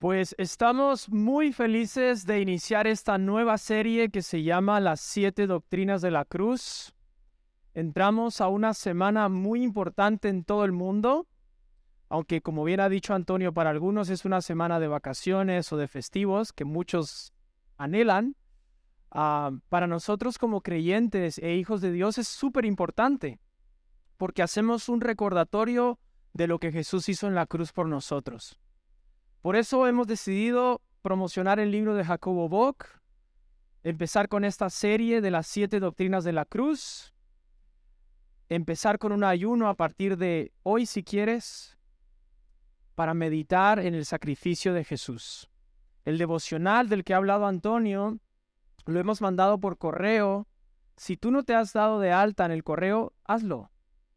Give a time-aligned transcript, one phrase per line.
[0.00, 6.00] Pues estamos muy felices de iniciar esta nueva serie que se llama Las siete doctrinas
[6.00, 6.94] de la cruz.
[7.74, 11.28] Entramos a una semana muy importante en todo el mundo,
[12.08, 15.86] aunque como bien ha dicho Antonio, para algunos es una semana de vacaciones o de
[15.86, 17.34] festivos que muchos
[17.76, 18.36] anhelan.
[19.10, 23.38] Ah, para nosotros como creyentes e hijos de Dios es súper importante
[24.16, 25.98] porque hacemos un recordatorio
[26.32, 28.58] de lo que Jesús hizo en la cruz por nosotros.
[29.42, 32.86] Por eso hemos decidido promocionar el libro de Jacobo Bock,
[33.82, 37.14] empezar con esta serie de las siete doctrinas de la cruz,
[38.50, 41.78] empezar con un ayuno a partir de hoy si quieres,
[42.94, 45.48] para meditar en el sacrificio de Jesús.
[46.04, 48.18] El devocional del que ha hablado Antonio
[48.84, 50.48] lo hemos mandado por correo.
[50.98, 53.70] Si tú no te has dado de alta en el correo, hazlo.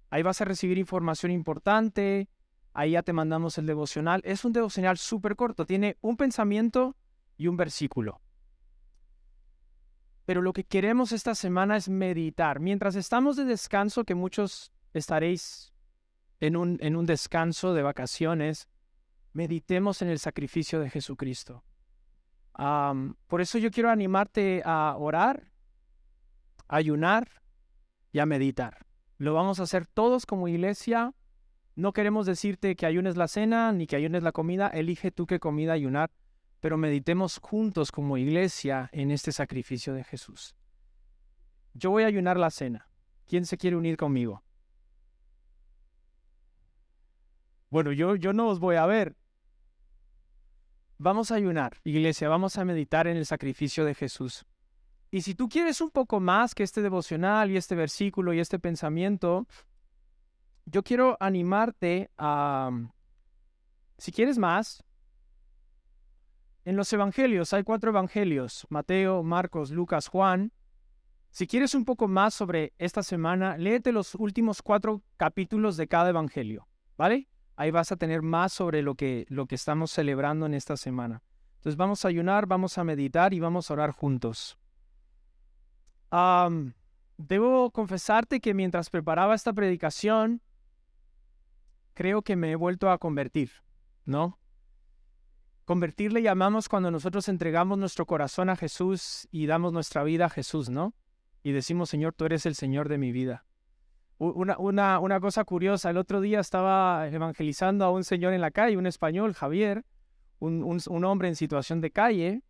[0.10, 2.28] Ahí vas a recibir información importante,
[2.74, 4.22] Ahí ya te mandamos el devocional.
[4.24, 6.96] Es un devocional súper corto, tiene un pensamiento
[7.38, 8.22] y un versículo.
[10.26, 12.60] Pero lo que queremos esta semana es meditar.
[12.60, 15.74] Mientras estamos de descanso, que muchos estaréis
[16.40, 18.68] en un, en un descanso de vacaciones,
[19.34, 21.64] meditemos en el sacrificio de Jesucristo.
[23.28, 25.52] por eso yo quiero animarte a orar,
[26.68, 27.42] a ayunar
[28.12, 28.86] y a meditar.
[29.18, 31.14] Lo vamos a hacer todos como iglesia
[31.76, 35.40] no queremos decirte que ayunes la cena ni que ayunes la comida, elige tú qué
[35.40, 36.12] comida ayunar,
[36.60, 40.56] pero meditemos juntos como iglesia en este sacrificio de Jesús.
[41.74, 42.88] Yo voy a ayunar la cena.
[43.26, 44.44] ¿Quién se quiere unir conmigo?
[47.70, 49.16] Bueno, yo, yo no os voy a ver.
[51.00, 54.46] Vamos a ayunar, iglesia, vamos a meditar en el sacrificio de Jesús.
[55.10, 58.60] Y si tú quieres un poco más que este devocional y este versículo y este
[58.60, 59.48] pensamiento,
[60.66, 62.92] yo quiero animarte a, mm,
[63.98, 64.84] si quieres más,
[66.66, 70.54] en los evangelios, hay cuatro evangelios, Mateo, Marcos, Lucas, Juan.
[71.30, 76.10] Si quieres un poco más sobre esta semana, léete los últimos cuatro capítulos de cada
[76.10, 77.28] evangelio, ¿vale?
[77.56, 81.22] Ahí vas a tener más sobre lo que, lo que estamos celebrando en esta semana.
[81.56, 84.58] Entonces vamos a ayunar, vamos a meditar y vamos a orar juntos.
[87.18, 90.42] debo confesarte que mientras preparaba esta predicación,
[91.94, 93.52] creo que me he vuelto a convertir,
[94.06, 94.40] ¿no?
[95.66, 100.30] Convertir le llamamos cuando nosotros entregamos nuestro corazón a Jesús y damos nuestra vida a
[100.30, 100.94] Jesús, ¿no?
[101.42, 103.46] Y decimos, Señor, tú eres el Señor de mi vida.
[104.18, 108.52] Una, una, una cosa curiosa, el otro día estaba evangelizando a un señor en la
[108.52, 109.86] calle, un español, Javier,
[110.40, 112.44] un, un, un hombre en situación de calle,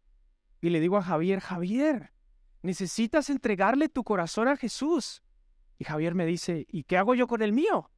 [0.62, 2.14] y le digo a Javier, Javier,
[2.62, 5.24] necesitas entregarle tu corazón a Jesús.
[5.78, 7.90] Y Javier me dice, ¿y qué hago yo con el mío?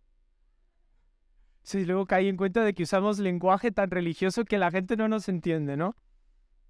[1.66, 5.08] Sí, luego caí en cuenta de que usamos lenguaje tan religioso que la gente no
[5.08, 5.96] nos entiende, ¿no?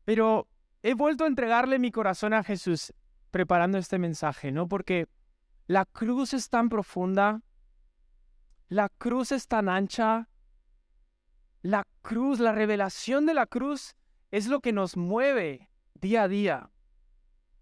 [0.05, 0.47] Pero
[0.83, 2.93] he vuelto a entregarle mi corazón a Jesús
[3.29, 4.69] preparando este mensaje, ¿no?
[4.69, 5.09] Porque
[5.67, 7.41] la cruz es tan profunda,
[8.69, 10.29] la cruz es tan ancha,
[11.61, 13.97] la cruz, la revelación de la cruz
[14.31, 16.71] es lo que nos mueve día a día.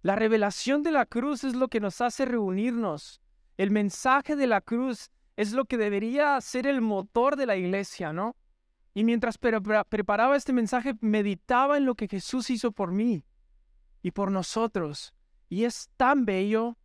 [0.03, 3.21] La revelación de la cruz es lo que nos hace reunirnos.
[3.57, 8.13] El mensaje de la cruz es lo que debería ser el motor de la iglesia,
[8.13, 8.35] ¿no?
[8.93, 13.23] Y mientras preparaba este mensaje, meditaba en lo que Jesús hizo por mí
[14.03, 15.13] y por nosotros.
[15.49, 16.77] Y es tan bello,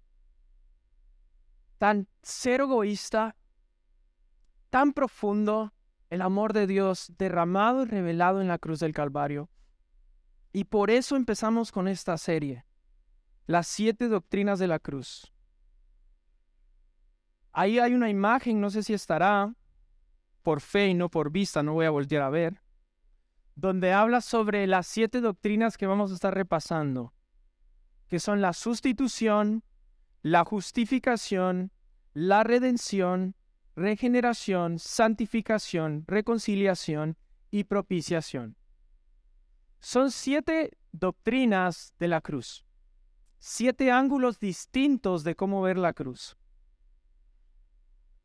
[1.76, 3.36] tan ser egoísta,
[4.70, 5.74] tan profundo
[6.08, 9.50] el amor de Dios derramado y revelado en la cruz del Calvario.
[10.52, 12.64] Y por eso empezamos con esta serie,
[13.46, 15.30] las siete doctrinas de la cruz.
[17.52, 19.54] Ahí hay una imagen, no sé si estará,
[20.42, 22.62] por fe y no por vista, no voy a volver a ver,
[23.54, 27.12] donde habla sobre las siete doctrinas que vamos a estar repasando,
[28.06, 29.62] que son la sustitución,
[30.22, 31.72] la justificación,
[32.14, 33.36] la redención,
[33.76, 37.18] regeneración, santificación, reconciliación
[37.50, 38.56] y propiciación.
[39.80, 42.64] Son siete doctrinas de la cruz,
[43.38, 46.37] siete ángulos distintos de cómo ver la cruz.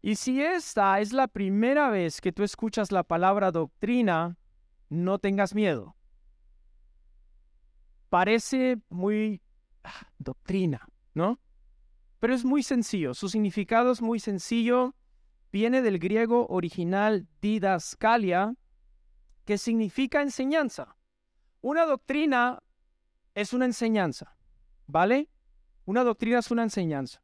[0.06, 4.38] Y si esta es la primera vez que tú escuchas la palabra doctrina,
[4.90, 5.96] no tengas miedo.
[8.10, 9.42] Parece muy
[9.86, 11.40] ah, doctrina, ¿no?
[12.20, 13.14] Pero es muy sencillo.
[13.14, 14.94] Su significado es muy sencillo.
[15.54, 18.56] Viene del griego original didascalia,
[19.46, 20.98] que significa enseñanza.
[21.62, 22.62] Una doctrina
[23.36, 24.36] es una enseñanza,
[24.86, 25.30] ¿vale?
[25.86, 27.24] Una doctrina es una enseñanza.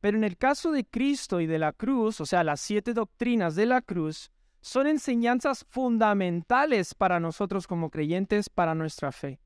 [0.00, 3.56] Pero en el caso de Cristo y de la cruz, o sea, las siete doctrinas
[3.56, 4.30] de la cruz,
[4.60, 9.40] son enseñanzas fundamentales para nosotros como creyentes, para nuestra fe.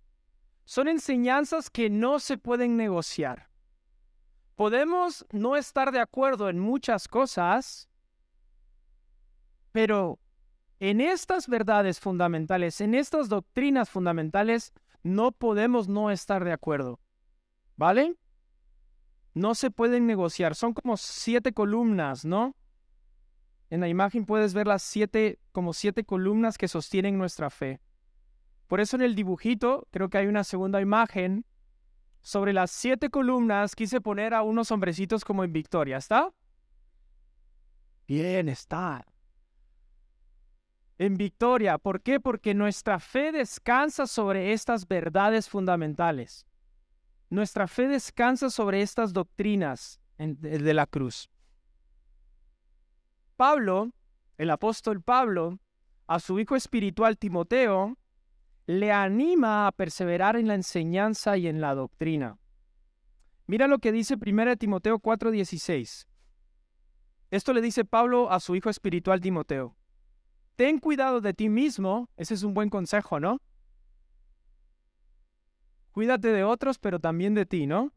[0.64, 3.48] Son enseñanzas que no se pueden negociar.
[4.54, 7.88] Podemos no estar de acuerdo en muchas cosas,
[9.72, 10.18] pero
[10.78, 14.72] en estas verdades fundamentales, en estas doctrinas fundamentales,
[15.02, 17.00] no podemos no estar de acuerdo.
[17.76, 18.16] ¿Vale?
[19.34, 20.54] No se pueden negociar.
[20.54, 22.54] Son como siete columnas, ¿no?
[23.70, 27.80] En la imagen puedes ver las siete, como siete columnas que sostienen nuestra fe.
[28.66, 31.46] Por eso en el dibujito, creo que hay una segunda imagen.
[32.20, 35.96] Sobre las siete columnas quise poner a unos hombrecitos como en Victoria.
[35.96, 36.32] ¿Está?
[38.06, 39.06] Bien, está.
[40.98, 41.78] En Victoria.
[41.78, 42.20] ¿Por qué?
[42.20, 46.46] Porque nuestra fe descansa sobre estas verdades fundamentales.
[47.32, 51.30] Nuestra fe descansa sobre estas doctrinas de la cruz.
[53.38, 53.90] Pablo,
[54.36, 55.58] el apóstol Pablo,
[56.06, 57.96] a su hijo espiritual Timoteo,
[58.66, 62.38] le anima a perseverar en la enseñanza y en la doctrina.
[63.46, 66.06] Mira lo que dice 1 Timoteo 4:16.
[67.30, 69.74] Esto le dice Pablo a su hijo espiritual Timoteo.
[70.54, 73.40] Ten cuidado de ti mismo, ese es un buen consejo, ¿no?
[75.92, 77.92] Cuídate de otros, pero también de ti, ¿no?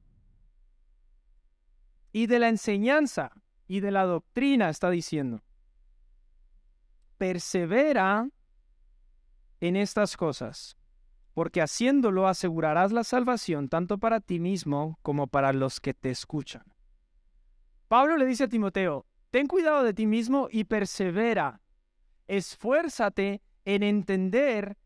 [2.11, 3.31] Y de la enseñanza
[3.67, 5.43] y de la doctrina está diciendo.
[7.17, 8.29] Persevera
[9.61, 10.77] en estas cosas,
[11.33, 16.63] porque haciéndolo asegurarás la salvación tanto para ti mismo como para los que te escuchan.
[17.87, 21.61] Pablo le dice a Timoteo, ten cuidado de ti mismo y persevera.
[22.27, 24.77] Esfuérzate en entender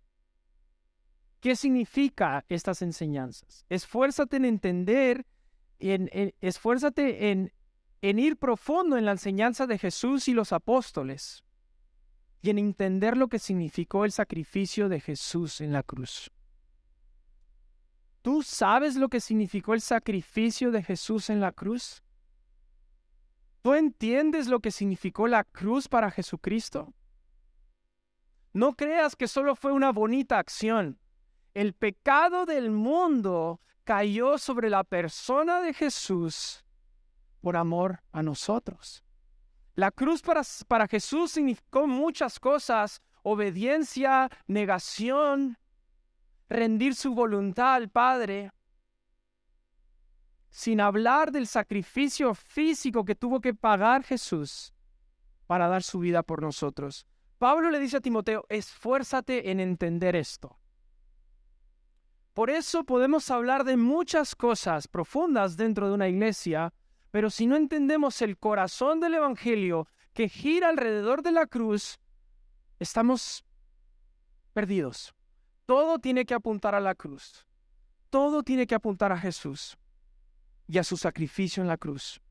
[1.39, 3.65] ¿Qué significa estas enseñanzas?
[3.69, 5.25] Esfuérzate en entender,
[5.80, 6.09] en,
[6.41, 7.53] esfuérzate en,
[8.01, 11.45] en ir profundo en la enseñanza de Jesús y los apóstoles
[12.41, 16.31] y en entender lo que significó el sacrificio de Jesús en la cruz.
[18.21, 22.03] ¿Tú sabes lo que significó el sacrificio de Jesús en la cruz?
[23.62, 26.94] ¿Tú entiendes lo que significó la cruz para Jesucristo?
[28.51, 31.00] No creas que solo fue una bonita acción
[31.54, 36.63] el pecado del mundo cayó sobre la persona de Jesús
[37.42, 39.04] por amor a nosotros.
[39.75, 45.57] La cruz para, para, Jesús significó muchas cosas, obediencia, negación,
[46.50, 48.52] rendir su voluntad al Padre,
[50.50, 54.74] sin hablar del sacrificio físico que tuvo que pagar Jesús
[55.48, 57.07] para dar su vida por nosotros.
[57.38, 60.60] Pablo le dice a Timoteo, esfuérzate en entender esto.
[62.39, 66.74] Por eso podemos hablar de muchas cosas profundas dentro de una iglesia,
[67.12, 72.00] pero si no entendemos el corazón del Evangelio que gira alrededor de la cruz,
[72.80, 73.44] estamos
[74.53, 75.13] perdidos.
[75.65, 77.45] Todo tiene que apuntar a la cruz.
[78.09, 79.77] Todo tiene que apuntar a Jesús
[80.65, 82.21] y a su sacrificio en la cruz.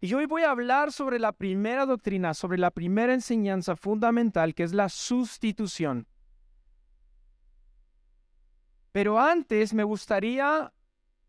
[0.00, 4.64] Y hoy voy a hablar sobre la primera doctrina, sobre la primera enseñanza fundamental, que
[4.64, 6.08] es la sustitución.
[8.92, 10.72] Pero antes me gustaría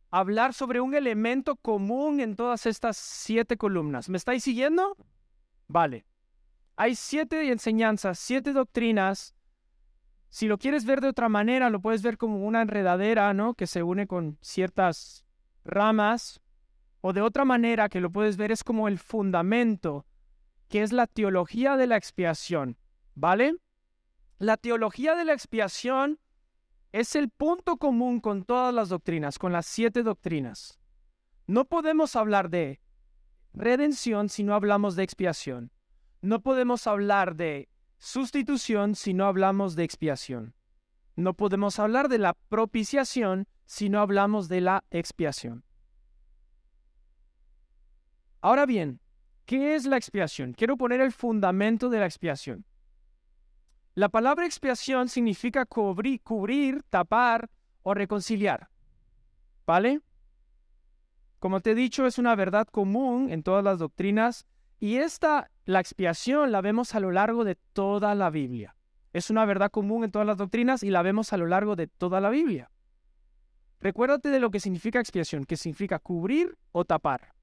[0.10, 4.10] hablar sobre un elemento común en todas estas siete columnas.
[4.10, 4.98] ¿Me estáis siguiendo?
[5.68, 6.06] Vale.
[6.76, 9.36] Hay siete enseñanzas, siete doctrinas.
[10.30, 13.54] Si lo quieres ver de otra manera, lo puedes ver como una enredadera, ¿no?
[13.54, 15.26] Que se une con ciertas
[15.64, 16.42] ramas.
[17.02, 20.06] O de otra manera que lo puedes ver es como el fundamento,
[20.70, 22.78] que es la teología de la expiación.
[23.16, 23.56] ¿Vale?
[24.40, 26.20] La teología de la expiación
[26.92, 30.80] es el punto común con todas las doctrinas, con las siete doctrinas.
[31.48, 32.82] No podemos hablar de
[33.54, 35.72] redención si no hablamos de expiación.
[36.22, 40.56] No podemos hablar de sustitución si no hablamos de expiación.
[41.16, 45.64] No podemos hablar de la propiciación si no hablamos de la expiación.
[48.42, 49.00] Ahora bien,
[49.46, 50.54] ¿qué es la expiación?
[50.54, 52.66] Quiero poner el fundamento de la expiación.
[53.94, 57.50] La palabra expiación significa cubrir, tapar
[57.84, 58.70] o reconciliar.
[59.66, 60.02] ¿Vale?
[61.40, 64.46] Como te he dicho, es una verdad común en todas las doctrinas
[64.80, 68.76] y esta, la expiación, la vemos a lo largo de toda la Biblia.
[69.12, 71.88] Es una verdad común en todas las doctrinas y la vemos a lo largo de
[71.88, 72.72] toda la Biblia.
[73.82, 77.34] Recuérdate de lo que significa expiación, que significa cubrir o tapar.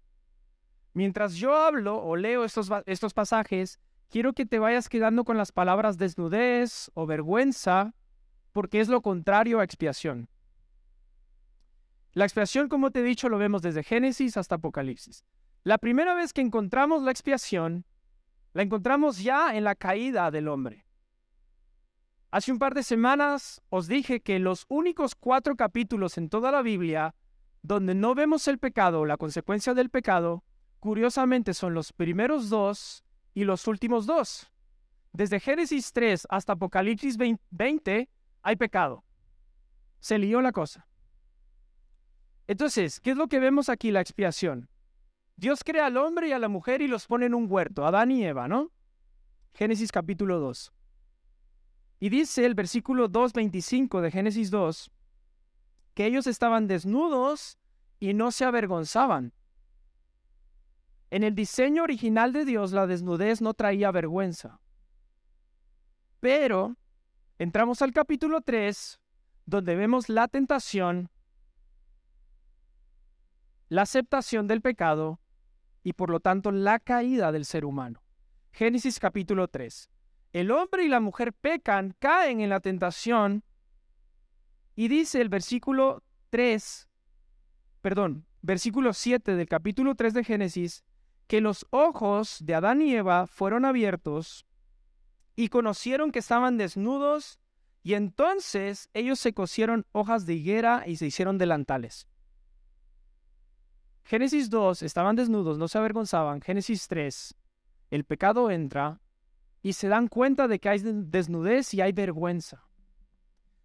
[0.94, 3.78] Mientras yo hablo o leo estos, estos pasajes,
[4.08, 7.94] quiero que te vayas quedando con las palabras desnudez o vergüenza,
[8.52, 10.28] porque es lo contrario a expiación.
[12.12, 15.24] La expiación, como te he dicho, lo vemos desde Génesis hasta Apocalipsis.
[15.62, 17.84] La primera vez que encontramos la expiación,
[18.54, 20.86] La encontramos ya en la caída del hombre.
[22.30, 26.62] Hace un par de semanas os dije que los únicos cuatro capítulos en toda la
[26.62, 27.14] Biblia
[27.62, 30.44] donde no vemos el pecado o la consecuencia del pecado,
[30.80, 33.04] curiosamente son los primeros dos
[33.38, 34.50] y los últimos dos.
[35.12, 38.10] Desde Génesis 3 hasta Apocalipsis 20
[38.42, 39.04] hay pecado.
[40.00, 40.88] Se lió la cosa.
[42.48, 43.92] Entonces, ¿qué es lo que vemos aquí?
[43.92, 44.68] La expiación.
[45.36, 48.10] Dios crea al hombre y a la mujer y los pone en un huerto, Adán
[48.10, 48.72] y Eva, ¿no?
[49.54, 50.72] Génesis capítulo 2.
[52.00, 54.90] Y dice el versículo 2.25 de Génesis 2,
[55.94, 57.56] que ellos estaban desnudos
[58.00, 59.32] y no se avergonzaban.
[61.10, 64.60] En el diseño original de Dios la desnudez no traía vergüenza.
[66.20, 66.76] Pero
[67.38, 69.00] entramos al capítulo 3,
[69.46, 71.10] donde vemos la tentación,
[73.68, 75.20] la aceptación del pecado
[75.82, 78.02] y por lo tanto la caída del ser humano.
[78.52, 79.88] Génesis capítulo 3.
[80.32, 83.44] El hombre y la mujer pecan, caen en la tentación
[84.76, 86.88] y dice el versículo 3,
[87.80, 90.84] perdón, versículo 7 del capítulo 3 de Génesis,
[91.28, 94.46] que los ojos de Adán y Eva fueron abiertos
[95.36, 97.38] y conocieron que estaban desnudos
[97.82, 102.08] y entonces ellos se cosieron hojas de higuera y se hicieron delantales.
[104.02, 106.40] Génesis 2, estaban desnudos, no se avergonzaban.
[106.40, 107.34] Génesis 3,
[107.90, 109.00] el pecado entra
[109.62, 112.64] y se dan cuenta de que hay desnudez y hay vergüenza.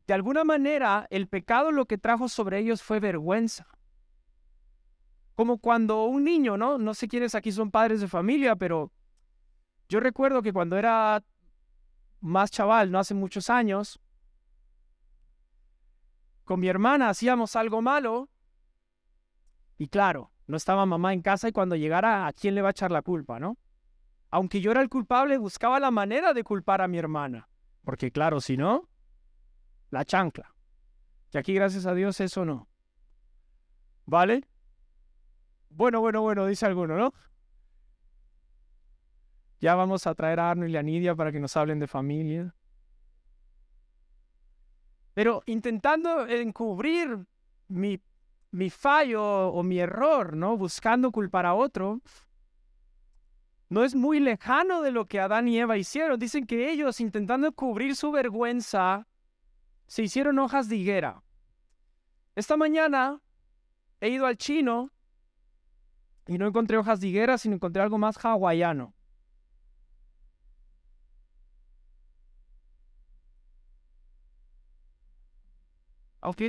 [0.05, 3.67] De alguna manera, el pecado lo que trajo sobre ellos fue vergüenza.
[5.35, 6.77] Como cuando un niño, ¿no?
[6.77, 8.91] No sé quiénes aquí son padres de familia, pero
[9.89, 11.23] yo recuerdo que cuando era
[12.21, 13.99] más chaval, no hace muchos años,
[16.43, 18.29] con mi hermana hacíamos algo malo
[19.77, 22.71] y claro, no estaba mamá en casa y cuando llegara, ¿a quién le va a
[22.71, 23.57] echar la culpa, no?
[24.29, 27.49] Aunque yo era el culpable, buscaba la manera de culpar a mi hermana,
[27.83, 28.89] porque claro, si no,
[29.89, 30.53] la chancla.
[31.33, 32.67] Y aquí, gracias a Dios, eso no.
[34.05, 34.47] ¿Vale?
[35.75, 37.13] Bueno, bueno, bueno, dice alguno, ¿no?
[39.59, 42.53] Ya vamos a traer a Arno y a Nidia para que nos hablen de familia.
[45.13, 47.25] Pero intentando encubrir
[47.67, 47.99] mi,
[48.51, 50.57] mi fallo o mi error, ¿no?
[50.57, 52.01] Buscando culpar a otro,
[53.69, 56.19] no es muy lejano de lo que Adán y Eva hicieron.
[56.19, 59.07] Dicen que ellos, intentando cubrir su vergüenza,
[59.87, 61.23] se hicieron hojas de higuera.
[62.35, 63.19] Esta mañana
[64.01, 64.92] he ido al chino
[66.27, 68.93] y no encontré hojas de higuera, sino encontré algo más hawaiano.
[76.21, 76.47] Aunque,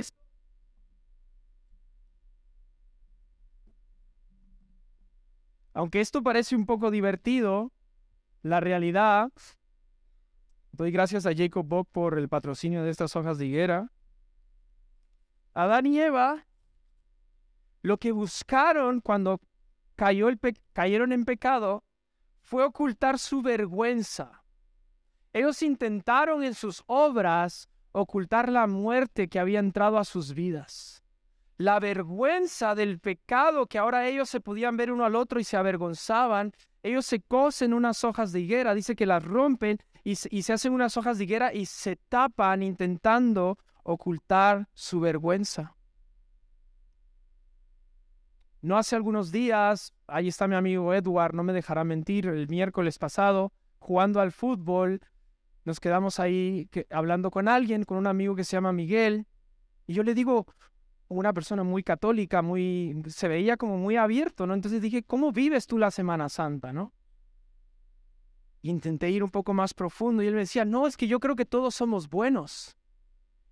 [5.99, 7.71] esto parece un poco divertido,
[8.41, 9.31] la realidad
[10.75, 13.93] Doy gracias a Jacob Bock por el patrocinio de estas hojas de higuera.
[15.53, 16.45] Adán y Eva,
[17.81, 19.39] lo que buscaron cuando
[19.95, 20.39] cayó el
[20.73, 21.83] cayeron en pecado
[22.41, 24.43] fue ocultar su vergüenza.
[25.33, 31.03] Ellos intentaron en sus obras ocultar la muerte que había entrado a sus vidas.
[31.57, 35.57] La vergüenza del pecado que ahora ellos se podían ver uno al otro y se
[35.57, 36.53] avergonzaban.
[36.83, 40.97] Ellos se cosen unas hojas de higuera, dice que las rompen y, se hacen unas
[40.97, 45.74] hojas de higuera y se tapan intentando ocultar su vergüenza.
[48.61, 52.97] No hace algunos días, ahí está mi amigo Edward, no me dejará mentir, el miércoles
[52.97, 55.01] pasado, jugando al fútbol,
[55.65, 59.27] nos quedamos ahí hablando con alguien, con un amigo que se llama Miguel,
[59.87, 60.47] y yo le digo,
[61.07, 64.53] una persona muy católica, muy, se veía como muy abierto, ¿no?
[64.53, 66.93] Entonces dije, ¿cómo vives tú la Semana Santa, no?
[68.69, 71.35] intenté ir un poco más profundo y él me decía, no, es que yo creo
[71.35, 72.75] que todos somos buenos.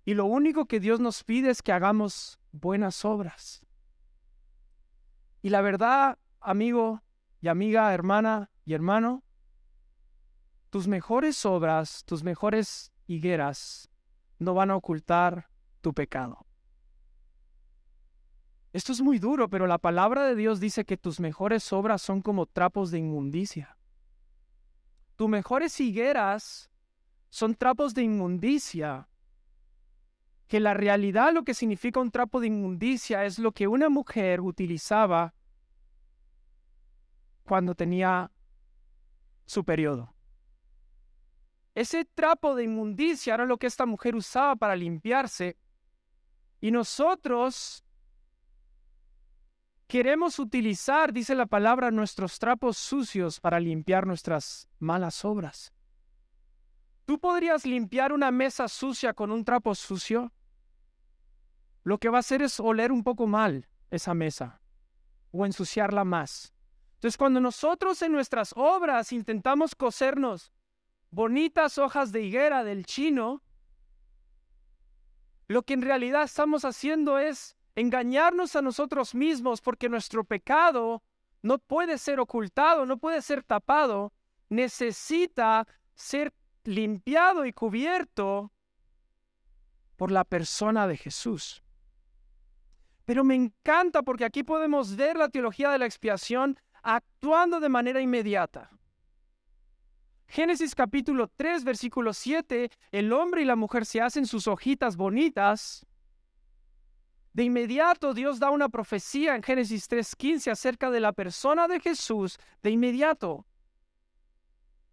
[0.04, 3.62] Y lo único que Dios nos pide es que hagamos buenas obras.
[5.44, 7.02] Y la verdad, amigo
[7.42, 9.22] y amiga, hermana y hermano,
[10.70, 13.90] tus mejores obras, tus mejores higueras,
[14.38, 15.50] no van a ocultar
[15.82, 16.46] tu pecado.
[18.72, 22.22] Esto es muy duro, pero la palabra de Dios dice que tus mejores obras son
[22.22, 23.76] como trapos de inmundicia.
[25.16, 26.70] Tus mejores higueras
[27.28, 29.10] son trapos de inmundicia.
[30.46, 34.40] Que la realidad lo que significa un trapo de inmundicia es lo que una mujer
[34.40, 35.34] utilizaba
[37.44, 38.30] cuando tenía
[39.46, 40.14] su periodo.
[41.74, 45.56] Ese trapo de inmundicia era lo que esta mujer usaba para limpiarse.
[46.60, 47.84] Y nosotros
[49.86, 55.72] queremos utilizar, dice la palabra, nuestros trapos sucios para limpiar nuestras malas obras.
[57.04, 60.32] ¿Tú podrías limpiar una mesa sucia con un trapo sucio?
[61.82, 64.60] Lo que va a hacer es oler un poco mal esa mesa
[65.30, 66.54] o ensuciarla más.
[66.94, 70.52] Entonces, cuando nosotros en nuestras obras intentamos cosernos
[71.10, 73.42] bonitas hojas de higuera del chino,
[75.46, 81.02] lo que en realidad estamos haciendo es engañarnos a nosotros mismos porque nuestro pecado
[81.42, 84.14] no puede ser ocultado, no puede ser tapado,
[84.48, 86.32] necesita ser
[86.64, 88.52] limpiado y cubierto
[89.96, 91.62] por la persona de Jesús.
[93.04, 98.00] Pero me encanta porque aquí podemos ver la teología de la expiación actuando de manera
[98.00, 98.70] inmediata.
[100.26, 105.86] Génesis capítulo 3, versículo 7, el hombre y la mujer se hacen sus hojitas bonitas.
[107.34, 112.38] De inmediato Dios da una profecía en Génesis 3.15 acerca de la persona de Jesús,
[112.62, 113.46] de inmediato.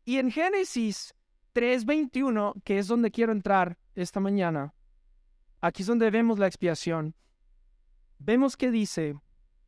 [0.03, 1.13] Y en Génesis
[1.53, 4.73] 3.21, que es donde quiero entrar esta mañana,
[5.59, 7.15] aquí es donde vemos la expiación,
[8.19, 9.15] vemos que dice,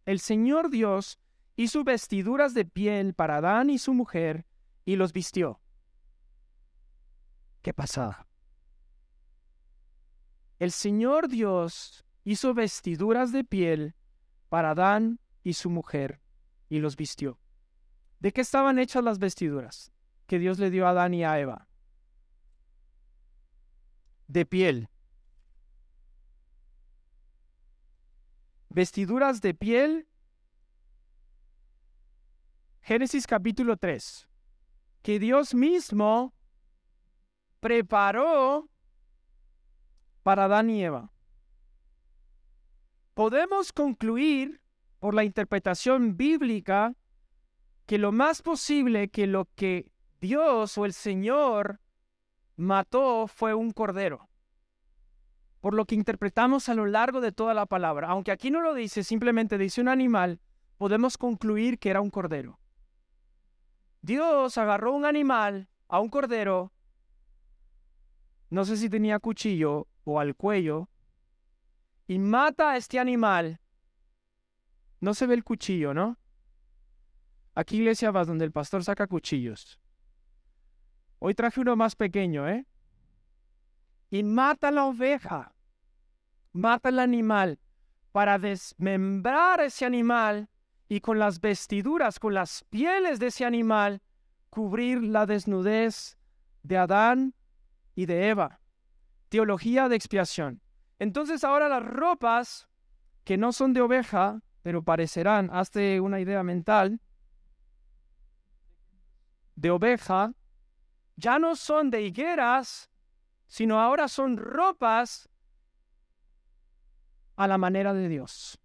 [0.06, 1.20] el Señor Dios
[1.56, 4.46] hizo vestiduras de piel para Adán y su mujer
[4.86, 5.60] y los vistió.
[7.62, 8.28] ¿Qué pasada?
[10.60, 13.96] El Señor Dios hizo vestiduras de piel
[14.50, 16.22] para Adán y su mujer
[16.70, 17.40] y los vistió.
[18.20, 19.92] ¿De qué estaban hechas las vestiduras
[20.28, 21.68] que Dios le dio a Adán y a Eva?
[24.28, 24.90] De piel.
[28.70, 30.08] Vestiduras de piel.
[32.82, 34.28] Génesis capítulo 3.
[35.02, 36.34] Que Dios mismo
[37.60, 38.70] preparó
[40.24, 41.12] para Adán y Eva.
[43.14, 44.62] Podemos concluir
[45.00, 46.96] por la interpretación bíblica
[47.86, 51.80] que lo más posible que lo que Dios o el Señor
[52.56, 54.30] mató fue un cordero.
[55.60, 58.74] Por lo que interpretamos a lo largo de toda la palabra, aunque aquí no lo
[58.74, 60.40] dice, simplemente dice un animal,
[60.78, 62.60] podemos concluir que era un cordero.
[64.02, 66.74] Dios agarró un animal, a un cordero,
[68.50, 70.90] no sé si tenía cuchillo o al cuello,
[72.08, 73.62] y mata a este animal.
[75.00, 76.18] No se ve el cuchillo, ¿no?
[77.56, 79.80] Aquí iglesia vas donde el pastor saca cuchillos.
[81.26, 82.68] Hoy traje uno más pequeño, ¿eh?
[84.10, 85.56] Y mata la oveja,
[86.52, 87.62] mata el animal
[88.12, 90.50] para desmembrar ese animal
[90.90, 94.02] y con las vestiduras, con las pieles de ese animal,
[94.50, 96.18] cubrir la desnudez
[96.62, 97.34] de Adán
[97.96, 98.60] y de Eva.
[99.30, 100.62] Teología de expiación.
[101.00, 102.68] Entonces ahora las ropas
[103.24, 107.00] que no son de oveja, pero parecerán, hazte una idea mental,
[109.56, 110.34] de oveja,
[111.16, 112.90] ya no son de higueras,
[113.48, 115.30] sino ahora son ropas
[117.36, 118.60] a la manera de Dios,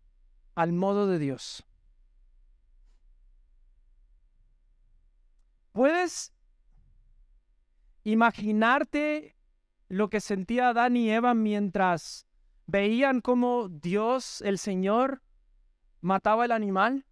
[0.54, 1.64] al modo de Dios.
[5.72, 6.32] ¿Puedes
[8.02, 9.36] imaginarte
[9.88, 12.26] lo que sentía Adán y Eva mientras
[12.66, 15.22] veían cómo Dios, el Señor,
[16.00, 17.06] mataba el animal?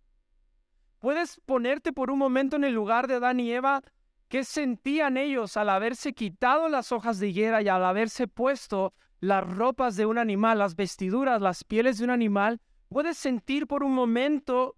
[0.98, 3.82] ¿Puedes ponerte por un momento en el lugar de Adán y Eva?
[4.28, 9.48] ¿Qué sentían ellos al haberse quitado las hojas de higuera y al haberse puesto las
[9.48, 12.60] ropas de un animal, las vestiduras, las pieles de un animal?
[12.88, 14.74] ¿Puedes sentir por un momento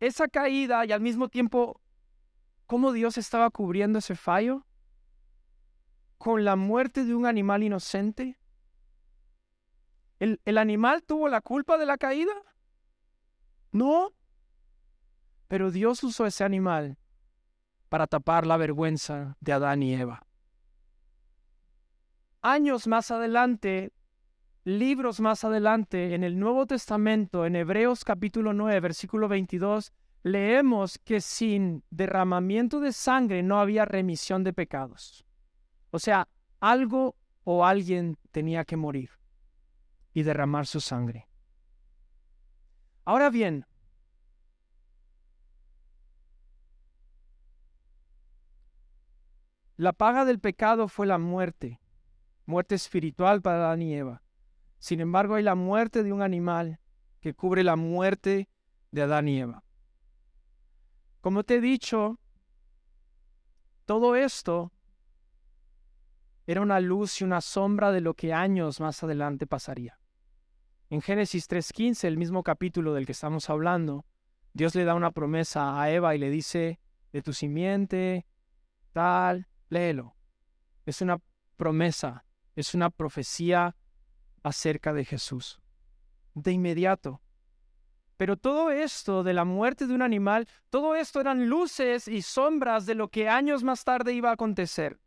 [0.00, 1.80] esa caída y al mismo tiempo
[2.66, 4.66] cómo Dios estaba cubriendo ese fallo?
[6.18, 8.40] ¿Con la muerte de un animal inocente?
[10.18, 12.32] ¿El, ¿El, animal tuvo la culpa de la caída?
[13.70, 14.12] No.
[15.46, 16.98] Pero Dios usó ese animal
[17.88, 20.26] para tapar la vergüenza de Adán y Eva.
[22.42, 23.92] Años más adelante,
[24.64, 31.20] libros más adelante, en el Nuevo Testamento, en Hebreos capítulo 9, versículo 22, leemos que
[31.20, 35.24] sin derramamiento de sangre no había remisión de pecados.
[35.90, 36.28] O sea,
[36.60, 39.10] algo o alguien tenía que morir
[40.12, 41.28] y derramar su sangre.
[43.04, 43.64] Ahora bien,
[49.78, 51.80] la paga del pecado fue la muerte,
[52.46, 54.24] muerte espiritual para Adán y Eva.
[54.80, 56.80] Sin embargo, hay la muerte de un animal
[57.20, 58.48] que cubre la muerte
[58.90, 59.62] de Adán y Eva.
[61.20, 62.18] Como te he dicho,
[63.84, 64.72] todo esto
[66.48, 70.00] era una luz y una sombra de lo que años más adelante pasaría.
[70.90, 74.06] En Génesis 3.15, el mismo capítulo del que estamos hablando,
[74.54, 76.80] Dios le da una promesa a Eva y le dice,
[77.12, 78.26] de tu simiente,
[78.92, 80.16] tal, léelo.
[80.86, 81.20] Es una
[81.56, 82.24] promesa,
[82.56, 83.76] es una profecía
[84.42, 85.60] acerca de Jesús.
[86.34, 87.20] De inmediato.
[88.16, 92.84] Pero todo esto de la muerte de un animal, todo esto eran luces y sombras
[92.84, 94.98] de lo que años más tarde iba a acontecer.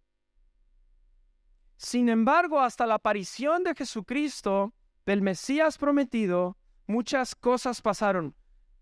[1.76, 4.74] Sin embargo, hasta la aparición de Jesucristo,
[5.06, 8.36] del Mesías prometido, muchas cosas pasaron.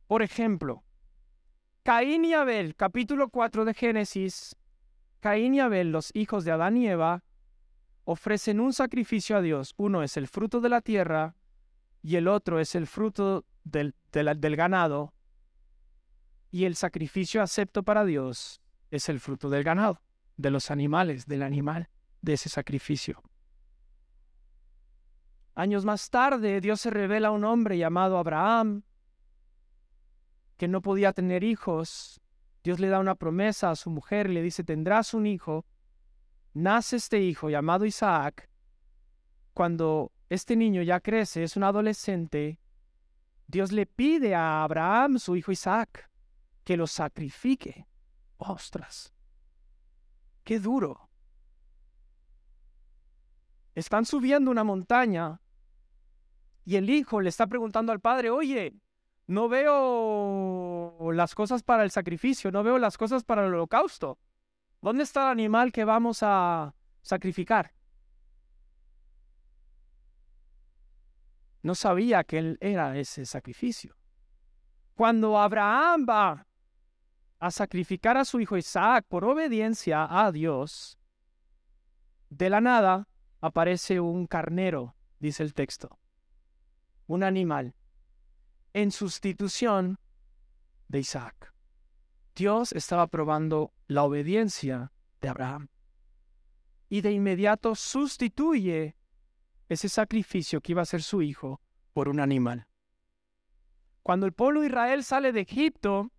[0.06, 0.84] Por ejemplo,
[1.84, 4.56] Caín y Abel, capítulo 4 de Génesis,
[5.20, 7.24] Caín y Abel, los hijos de Adán y Eva,
[8.06, 9.74] ofrecen un sacrificio a Dios.
[9.78, 11.36] Uno es el fruto de la tierra
[12.02, 15.14] y el otro es el fruto del, del, ganado.
[16.52, 20.02] Y el sacrificio acepto para Dios es el fruto del ganado,
[20.38, 21.90] de los animales, del animal,
[22.22, 23.22] de ese sacrificio.
[25.54, 28.84] Años más tarde, Dios se revela a un hombre llamado Abraham,
[30.58, 32.22] que no podía tener hijos.
[32.70, 35.66] Dios le da una promesa a su mujer y le dice, tendrás un hijo.
[36.54, 38.48] Nace este hijo llamado Isaac.
[39.56, 42.60] Cuando este niño ya crece, es un adolescente,
[43.48, 46.12] Dios le pide a Abraham, su hijo Isaac,
[46.64, 47.88] que lo sacrifique.
[48.38, 49.16] ¡Ostras!
[50.44, 51.10] ¡Qué duro!
[53.74, 55.42] Están subiendo una montaña
[56.66, 58.76] y el hijo le está preguntando al padre, oye,
[59.30, 64.18] no veo las cosas para el sacrificio, no veo las cosas para el holocausto.
[64.82, 67.72] ¿Dónde está el animal que vamos a sacrificar?
[71.62, 73.96] No sabía que él era ese sacrificio.
[74.96, 76.48] Cuando Abraham va
[77.38, 80.98] a sacrificar a su hijo Isaac por obediencia a Dios,
[82.32, 83.08] de la nada
[83.42, 86.00] aparece un carnero, dice el texto,
[87.06, 87.76] un animal,
[88.74, 89.98] en sustitución
[90.88, 91.54] de Isaac.
[92.36, 95.70] Dios estaba probando la obediencia de Abraham
[96.90, 98.96] y de inmediato sustituye
[99.68, 101.62] ese sacrificio que iba a ser su hijo
[101.94, 102.68] por un animal.
[104.04, 106.12] Cuando el pueblo de Israel sale de Egipto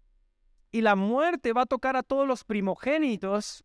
[0.70, 3.64] y la muerte va a tocar a todos los primogénitos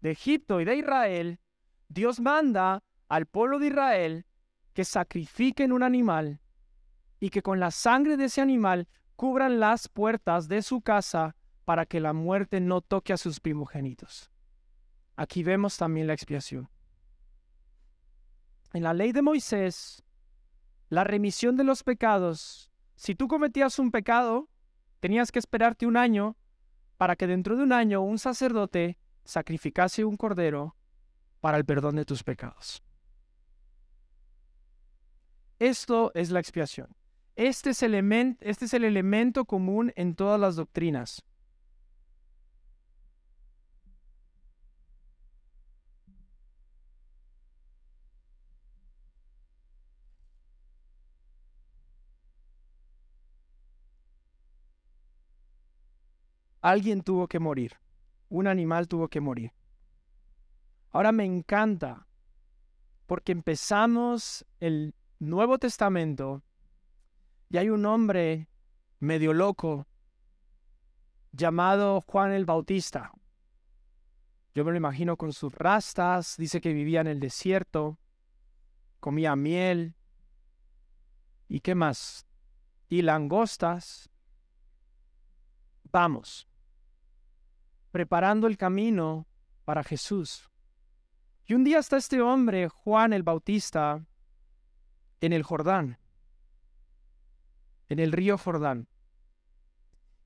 [0.00, 1.40] de Egipto y de Israel,
[1.88, 4.26] Dios manda al pueblo de Israel
[4.74, 6.40] que sacrifiquen un animal
[7.24, 11.86] y que con la sangre de ese animal cubran las puertas de su casa para
[11.86, 14.30] que la muerte no toque a sus primogénitos.
[15.16, 16.68] Aquí vemos también la expiación.
[18.74, 20.04] En la ley de Moisés,
[20.90, 24.50] la remisión de los pecados, si tú cometías un pecado,
[25.00, 26.36] tenías que esperarte un año
[26.98, 30.76] para que dentro de un año un sacerdote sacrificase un cordero
[31.40, 32.82] para el perdón de tus pecados.
[35.58, 36.94] Esto es la expiación.
[37.36, 41.24] Este es, este es el elemento común en todas las doctrinas.
[56.64, 57.74] alguien tuvo que morir,
[58.30, 59.52] un animal tuvo que morir.
[60.92, 62.06] Ahora me encanta
[63.06, 66.42] porque empezamos el Nuevo Testamento
[67.50, 68.48] y hay un hombre
[69.00, 69.86] medio loco
[71.32, 73.12] llamado Juan el Bautista.
[74.54, 77.98] Yo me lo imagino con sus rastas, dice que vivía en el desierto,
[79.00, 79.96] comía miel
[81.48, 82.26] y qué más,
[82.88, 84.08] y langostas.
[85.90, 86.48] Vamos,
[87.90, 89.26] preparando el camino
[89.64, 90.48] para Jesús.
[91.46, 94.06] Y un día está este hombre, Juan el Bautista,
[95.20, 95.98] en el Jordán,
[97.88, 98.88] en el río Jordán.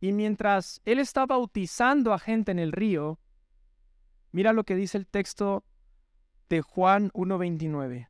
[0.01, 3.19] Y mientras él está bautizando a gente en el río,
[4.31, 5.65] mira lo que dice el texto
[6.49, 8.09] de Juan 1.29.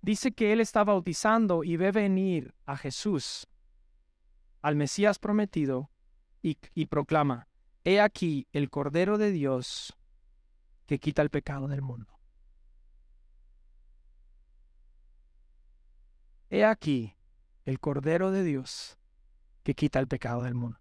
[0.00, 3.46] Dice que él está bautizando y ve venir a Jesús,
[4.60, 5.90] al Mesías prometido,
[6.42, 7.48] y, y proclama,
[7.84, 9.96] He aquí el Cordero de Dios
[10.86, 12.18] que quita el pecado del mundo.
[16.50, 17.16] He aquí
[17.64, 18.98] el Cordero de Dios
[19.62, 20.78] que quita el pecado del mundo.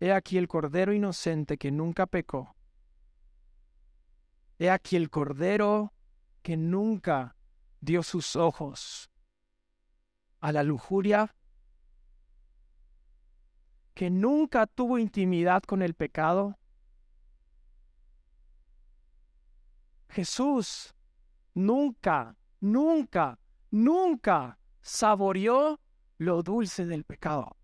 [0.00, 2.56] He aquí el Cordero inocente que nunca pecó.
[4.58, 5.92] He aquí el Cordero
[6.42, 7.36] que nunca
[7.80, 9.10] dio sus ojos
[10.40, 11.34] a la lujuria
[14.00, 16.58] que nunca tuvo intimidad con el pecado,
[20.08, 20.94] Jesús
[21.66, 23.38] nunca, nunca,
[23.70, 25.80] nunca saboreó
[26.18, 27.56] lo dulce del pecado.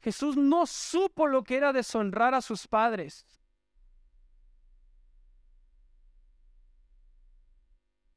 [0.00, 3.26] Jesús no supo lo que era deshonrar a sus padres.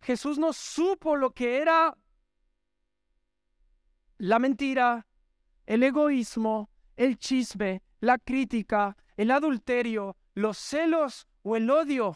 [0.02, 1.98] Jesús no supo lo que era
[4.18, 5.08] la mentira,
[5.66, 12.16] el egoísmo, el chisme, la crítica, el adulterio, los celos o el odio.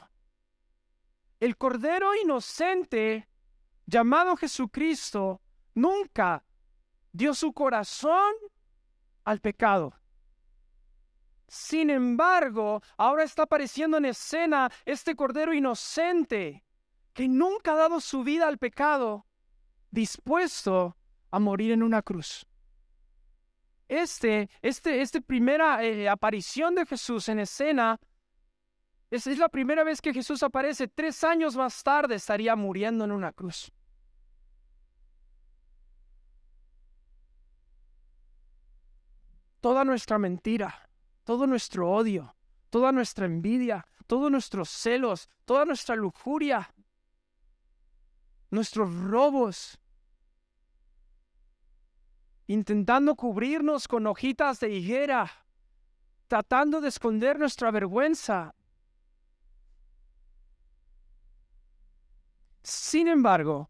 [1.41, 3.27] El Cordero inocente,
[3.87, 5.41] llamado Jesucristo,
[5.73, 6.45] nunca
[7.11, 8.31] dio su corazón
[9.25, 9.91] al pecado.
[11.47, 16.63] Sin embargo, ahora está apareciendo en escena este Cordero inocente
[17.11, 19.25] que nunca ha dado su vida al pecado,
[19.89, 20.95] dispuesto
[21.31, 22.45] a morir en una cruz.
[23.87, 27.99] Este, este, esta primera eh, aparición de Jesús en escena
[29.11, 30.87] es, es la primera vez que Jesús aparece.
[30.87, 33.71] Tres años más tarde estaría muriendo en una cruz.
[39.59, 40.89] Toda nuestra mentira,
[41.23, 42.35] todo nuestro odio,
[42.71, 46.73] toda nuestra envidia, todos nuestros celos, toda nuestra lujuria,
[48.49, 49.77] nuestros robos,
[52.47, 55.29] intentando cubrirnos con hojitas de higuera,
[56.27, 58.55] tratando de esconder nuestra vergüenza.
[62.63, 63.69] Sin embargo,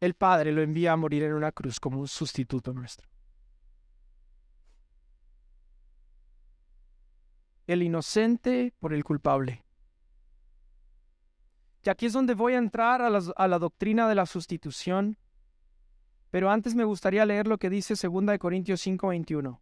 [0.00, 3.08] el Padre lo envía a morir en una cruz como un sustituto nuestro.
[7.66, 9.64] El inocente por el culpable.
[11.82, 13.10] Y aquí es donde voy a entrar a
[13.48, 15.18] la, doctrina de la sustitución.
[16.30, 19.60] Pero antes me gustaría leer lo que dice 2 Corintios 5:21.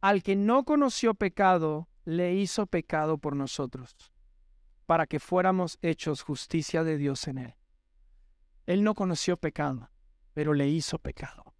[0.00, 3.94] Al que no conoció pecado, le hizo pecado por nosotros,
[4.86, 7.54] para que fuéramos hechos justicia de Dios en él.
[8.64, 9.90] Él no conoció pecado,
[10.32, 11.54] pero le hizo pecado.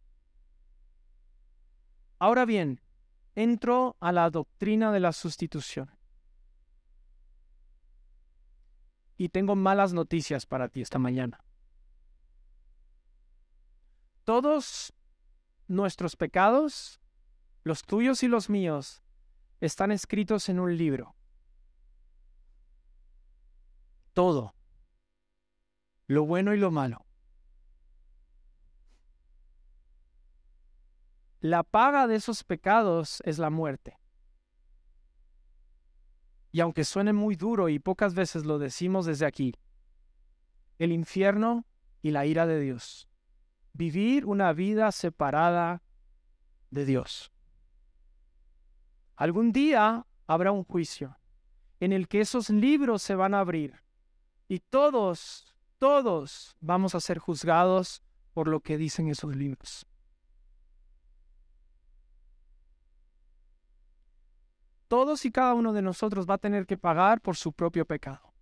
[2.18, 2.80] Ahora bien,
[3.34, 5.96] entro a la doctrina de la sustitución.
[9.16, 11.42] y tengo malas noticias para ti esta mañana.
[14.24, 14.92] Todos
[15.68, 17.00] nuestros pecados,
[17.62, 19.02] los tuyos y los míos,
[19.60, 21.14] están escritos en un libro.
[24.12, 24.54] Todo.
[26.06, 27.04] Lo bueno y lo malo.
[31.40, 33.98] La paga de esos pecados es la muerte.
[36.50, 39.54] Y aunque suene muy duro y pocas veces lo decimos desde aquí,
[40.78, 41.66] el infierno
[42.02, 43.08] y la ira de Dios.
[43.72, 45.82] Vivir una vida separada
[46.70, 47.30] de Dios.
[49.16, 51.18] Algún día habrá un juicio
[51.80, 53.82] en el que esos libros se van a abrir
[54.48, 58.02] y todos, todos vamos a ser juzgados
[58.32, 59.86] por lo que dicen esos libros.
[64.88, 68.32] todos y cada uno de nosotros va a tener que pagar por su propio pecado.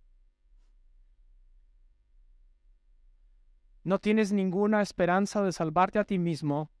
[3.83, 6.71] No tienes ninguna esperanza de salvarte a ti mismo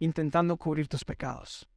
[0.00, 1.68] intentando cubrir tus pecados.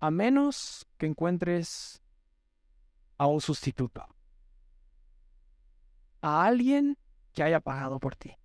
[0.00, 2.02] A menos que encuentres
[3.18, 4.06] a un sustituto.
[6.20, 6.98] A alguien
[7.32, 8.36] que haya pagado por ti.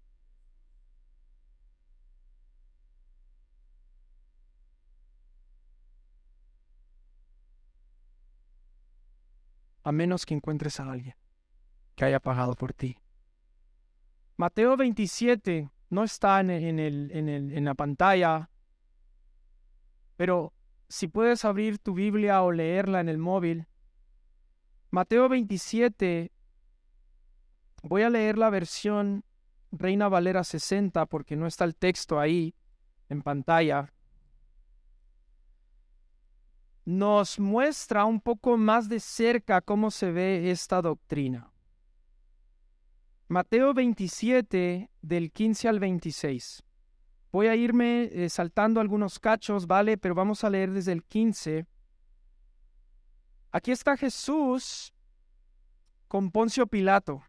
[9.83, 11.15] a menos que encuentres a alguien
[11.95, 12.97] que haya pagado por ti.
[14.37, 18.49] Mateo 27 no está en, el, en, el, en la pantalla,
[20.15, 20.53] pero
[20.91, 23.65] si puedes abrir tu Biblia o leerla en el móvil,
[24.91, 26.31] Mateo 27,
[27.81, 29.23] voy a leer la versión
[29.71, 32.53] Reina Valera 60 porque no está el texto ahí
[33.09, 33.91] en pantalla
[36.85, 41.51] nos muestra un poco más de cerca cómo se ve esta doctrina.
[43.27, 46.63] Mateo 27, del 15 al 26.
[47.31, 49.97] Voy a irme eh, saltando algunos cachos, ¿vale?
[49.97, 51.65] Pero vamos a leer desde el 15.
[53.51, 54.93] Aquí está Jesús
[56.07, 57.23] con Poncio Pilato.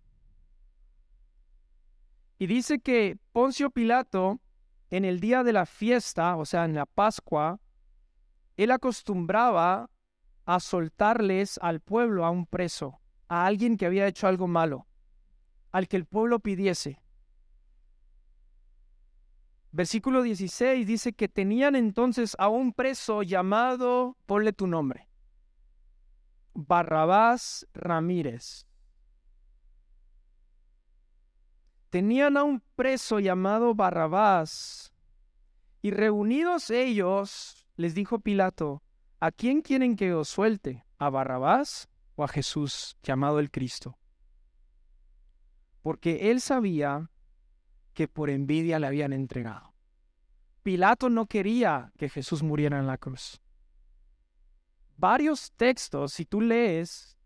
[2.39, 4.41] Y dice que Poncio Pilato,
[4.91, 7.61] en el día de la fiesta, o sea, en la Pascua,
[8.57, 9.89] él acostumbraba
[10.45, 14.87] a soltarles al pueblo a un preso, a alguien que había hecho algo malo,
[15.71, 17.02] al que el pueblo pidiese.
[19.73, 25.09] Versículo 16 dice que tenían entonces a un preso llamado, ponle tu nombre,
[26.53, 28.67] Barrabás Ramírez.
[31.89, 34.93] Tenían a un preso llamado Barrabás
[35.81, 38.83] y reunidos ellos, les dijo Pilato,
[39.21, 40.85] ¿a quién quieren que os suelte?
[40.99, 43.99] ¿A Barrabás o a Jesús llamado el Cristo?
[45.81, 47.11] Porque él sabía
[47.93, 49.75] que por envidia le habían entregado.
[50.63, 53.41] Pilato no quería que Jesús muriera en la cruz.
[54.97, 57.17] Varios textos, si tú lees,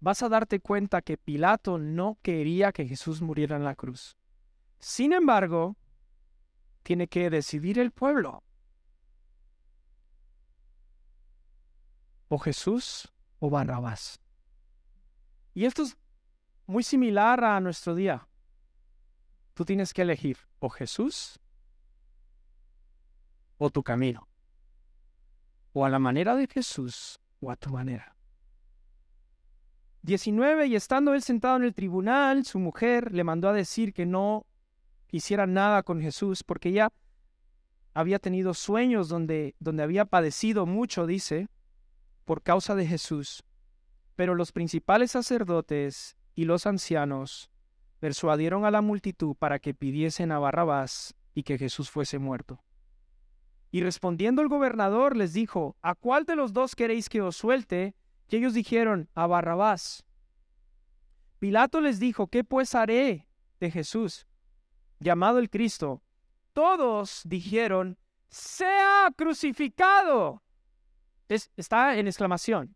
[0.00, 4.18] vas a darte cuenta que Pilato no quería que Jesús muriera en la cruz.
[4.78, 5.76] Sin embargo,
[6.82, 8.42] tiene que decidir el pueblo.
[12.28, 14.20] O Jesús o Barrabás.
[15.54, 15.96] Y esto es
[16.66, 18.26] muy similar a nuestro día.
[19.54, 21.38] Tú tienes que elegir o Jesús
[23.58, 24.28] o tu camino.
[25.72, 28.16] O a la manera de Jesús o a tu manera.
[30.02, 30.66] 19.
[30.66, 34.46] Y estando él sentado en el tribunal, su mujer le mandó a decir que no
[35.10, 36.92] hiciera nada con Jesús porque ella
[37.94, 41.48] había tenido sueños donde, donde había padecido mucho, dice,
[42.24, 43.44] por causa de Jesús.
[44.16, 47.51] Pero los principales sacerdotes y los ancianos
[48.02, 52.60] persuadieron a la multitud para que pidiesen a Barrabás y que Jesús fuese muerto.
[53.70, 57.94] Y respondiendo el gobernador les dijo, ¿a cuál de los dos queréis que os suelte?
[58.26, 60.04] Y ellos dijeron, a Barrabás.
[61.38, 63.28] Pilato les dijo, ¿qué pues haré
[63.60, 64.26] de Jesús,
[64.98, 66.02] llamado el Cristo?
[66.54, 70.42] Todos dijeron, sea crucificado.
[71.28, 72.74] está en exclamación.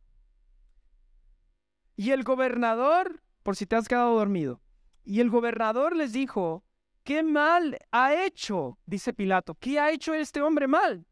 [1.96, 4.60] Y el gobernador, por si te has quedado dormido,
[5.06, 6.64] y el gobernador les dijo,
[7.04, 8.76] ¿qué mal ha hecho?
[8.84, 11.06] Dice Pilato, ¿qué ha hecho este hombre mal?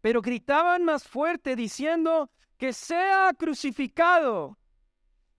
[0.00, 4.56] Pero gritaban más fuerte diciendo, que sea crucificado.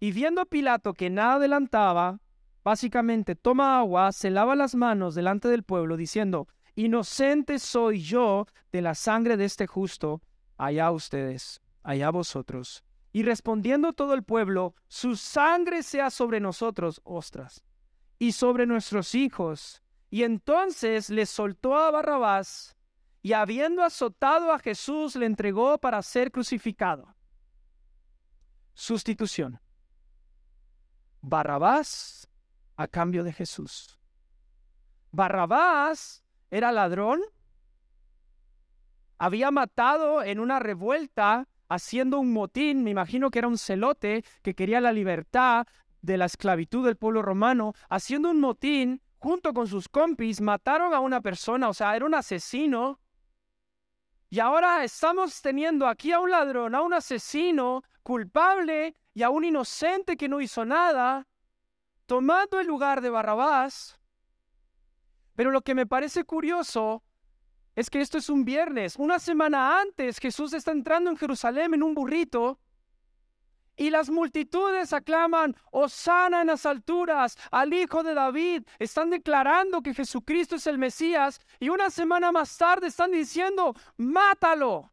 [0.01, 2.19] Y viendo Pilato que nada adelantaba,
[2.61, 8.81] básicamente toma agua, se lava las manos delante del pueblo, diciendo, inocente soy yo de
[8.81, 10.21] la sangre de este justo,
[10.57, 12.83] allá ustedes, allá vosotros.
[13.11, 17.63] Y respondiendo todo el pueblo, su sangre sea sobre nosotros, ostras,
[18.19, 19.81] y sobre nuestros hijos.
[20.09, 22.77] Y entonces le soltó a Barrabás,
[23.21, 27.15] y habiendo azotado a Jesús, le entregó para ser crucificado.
[28.73, 29.59] Sustitución.
[31.21, 32.27] Barrabás
[32.77, 33.99] a cambio de Jesús.
[35.11, 37.21] Barrabás era ladrón,
[39.17, 44.53] había matado en una revuelta haciendo un motín, me imagino que era un celote que
[44.53, 45.65] quería la libertad
[46.01, 50.99] de la esclavitud del pueblo romano, haciendo un motín junto con sus compis, mataron a
[50.99, 52.99] una persona, o sea, era un asesino.
[54.29, 59.45] Y ahora estamos teniendo aquí a un ladrón, a un asesino culpable y a un
[59.45, 61.27] inocente que no hizo nada,
[62.05, 63.97] tomando el lugar de Barrabás.
[65.35, 67.03] Pero lo que me parece curioso
[67.75, 68.95] es que esto es un viernes.
[68.97, 72.59] Una semana antes Jesús está entrando en Jerusalén en un burrito
[73.81, 78.63] y las multitudes aclaman, Osana en las alturas, al Hijo de David.
[78.77, 84.91] Están declarando que Jesucristo es el Mesías y una semana más tarde están diciendo, mátalo.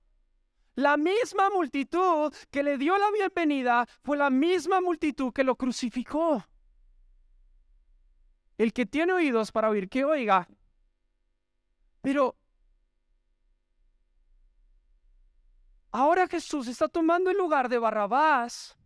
[0.75, 6.47] La misma multitud que le dio la bienvenida fue la misma multitud que lo crucificó.
[8.57, 10.49] El que tiene oídos para oír, que oiga.
[12.01, 12.38] Pero
[15.90, 18.77] Ahora Jesús está tomando el lugar de Barrabás.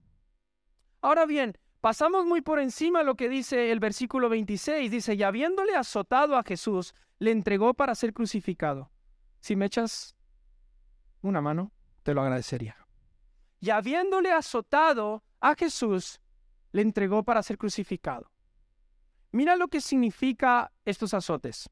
[1.00, 4.90] Ahora bien, pasamos muy por encima lo que dice el versículo 26.
[4.90, 8.90] Dice, y habiéndole azotado a Jesús, le entregó para ser crucificado.
[9.40, 10.14] Si me echas
[11.22, 11.72] una mano,
[12.04, 12.76] te lo agradecería.
[13.60, 16.20] Y habiéndole azotado a Jesús,
[16.70, 18.30] le entregó para ser crucificado.
[19.32, 21.68] Mira lo que significa estos azotes.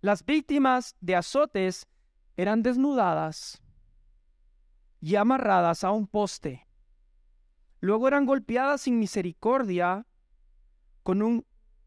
[0.00, 1.86] Las víctimas de azotes
[2.36, 3.63] eran desnudadas
[5.04, 6.66] y amarradas a un poste.
[7.80, 10.06] Luego eran golpeadas sin misericordia
[11.02, 11.44] con un,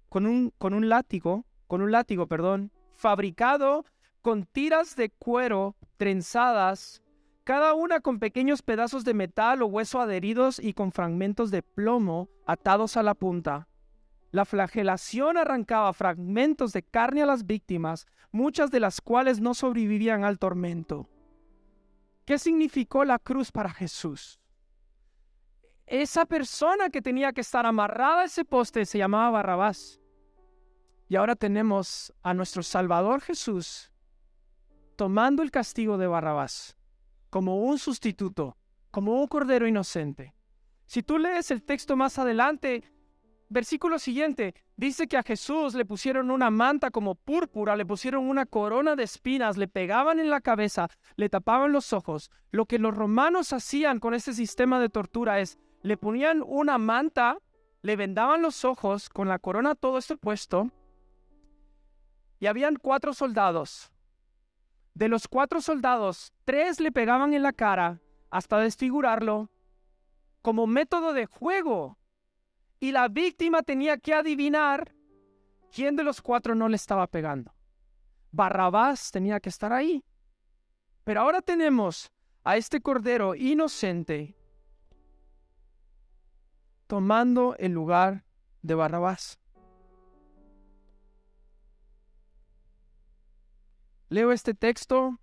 [0.07, 3.85] con un, con un látigo, con un látigo, perdón, fabricado
[4.21, 7.01] con tiras de cuero trenzadas,
[7.43, 12.29] cada una con pequeños pedazos de metal o hueso adheridos y con fragmentos de plomo
[12.45, 13.67] atados a la punta.
[14.29, 20.23] La flagelación arrancaba fragmentos de carne a las víctimas, muchas de las cuales no sobrevivían
[20.23, 21.09] al tormento.
[22.27, 24.37] ¿Qué significó la cruz para Jesús?
[25.85, 30.01] Esa persona que tenía que estar amarrada a ese poste se llamaba Barrabás.
[31.07, 33.93] Y ahora tenemos a nuestro Salvador Jesús
[34.97, 36.75] tomando el castigo de Barrabás
[37.29, 38.57] como un sustituto,
[38.91, 40.35] como un cordero inocente.
[40.85, 42.83] Si tú lees el texto más adelante,
[43.49, 48.45] versículo siguiente, dice que a Jesús le pusieron una manta como púrpura, le pusieron una
[48.45, 52.31] corona de espinas, le pegaban en la cabeza, le tapaban los ojos.
[52.51, 57.37] Lo que los romanos hacían con ese sistema de tortura es, le ponían una manta,
[57.81, 60.71] le vendaban los ojos con la corona todo esto puesto,
[62.39, 63.91] y habían cuatro soldados.
[64.93, 69.49] De los cuatro soldados, tres le pegaban en la cara hasta desfigurarlo
[70.41, 71.96] como método de juego
[72.79, 74.93] y la víctima tenía que adivinar
[75.71, 77.53] quién de los cuatro no le estaba pegando.
[78.31, 80.03] Barrabás tenía que estar ahí.
[81.03, 82.11] Pero ahora tenemos
[82.43, 84.35] a este cordero inocente
[86.87, 88.23] tomando el lugar
[88.61, 89.39] de Barrabás.
[94.09, 95.19] Leo este texto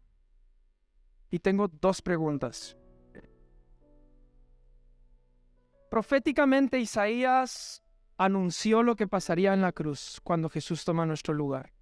[1.31, 2.77] y tengo dos preguntas.
[5.95, 7.81] Proféticamente Isaías
[8.17, 11.73] anunció lo que pasaría en la cruz cuando Jesús toma nuestro lugar.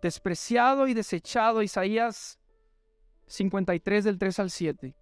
[0.00, 2.38] Despreciado y desechado Isaías
[3.26, 4.96] 53 del 3 al 7.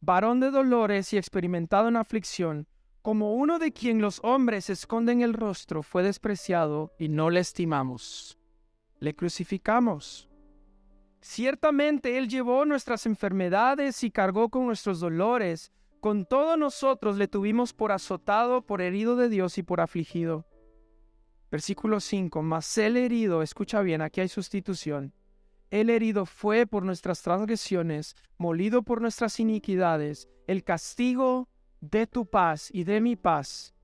[0.00, 2.68] Varón de dolores y experimentado en aflicción,
[3.02, 8.38] como uno de quien los hombres esconden el rostro, fue despreciado y no le estimamos.
[9.00, 10.28] Le crucificamos
[11.22, 15.70] Ciertamente Él llevó nuestras enfermedades y cargó con nuestros dolores.
[16.00, 20.44] Con todos nosotros le tuvimos por azotado, por herido de Dios y por afligido.
[21.48, 22.42] Versículo 5.
[22.42, 25.14] Mas el herido, escucha bien, aquí hay sustitución.
[25.70, 30.28] El herido fue por nuestras transgresiones, molido por nuestras iniquidades.
[30.48, 31.48] El castigo
[31.80, 33.74] de tu paz y de mi paz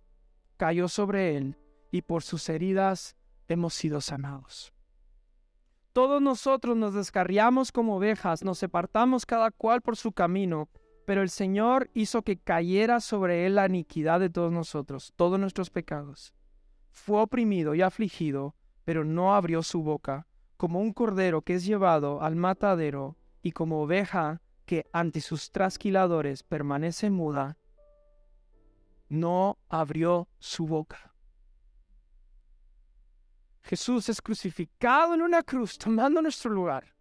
[0.56, 1.56] cayó sobre él,
[1.92, 3.16] y por sus heridas
[3.46, 4.74] hemos sido sanados.
[5.98, 10.68] Todos nosotros nos descarriamos como ovejas, nos apartamos cada cual por su camino,
[11.04, 15.70] pero el Señor hizo que cayera sobre él la iniquidad de todos nosotros, todos nuestros
[15.70, 16.32] pecados.
[16.92, 22.22] Fue oprimido y afligido, pero no abrió su boca, como un cordero que es llevado
[22.22, 27.58] al matadero, y como oveja que ante sus trasquiladores permanece muda,
[29.08, 31.07] no abrió su boca.
[33.68, 36.94] Jesús es crucificado en una cruz, tomando nuestro lugar,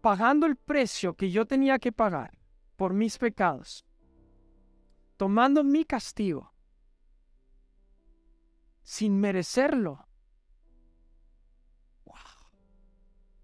[0.00, 2.36] pagando el precio que yo tenía que pagar
[2.74, 3.84] por mis pecados,
[5.16, 6.52] tomando mi castigo,
[8.82, 10.04] sin merecerlo.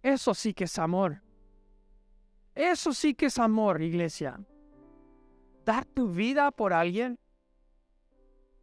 [0.03, 1.23] Eso sí que es amor.
[2.57, 4.41] Eso sí que es amor, iglesia.
[5.65, 7.19] Dar tu vida por alguien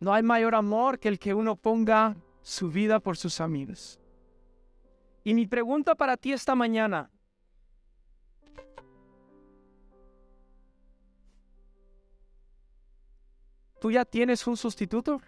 [0.03, 4.01] no hay mayor amor que el que uno ponga su vida por sus amigos.
[5.23, 7.09] Y mi pregunta para ti esta mañana,
[13.79, 15.21] ¿tú ya tienes un sustituto?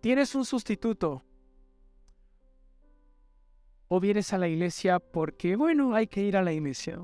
[0.00, 1.24] ¿Tienes un sustituto?
[3.88, 7.00] ¿O vienes a la iglesia porque, bueno, hay que ir a la iglesia?